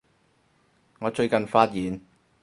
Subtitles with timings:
[0.99, 2.01] 我最近發現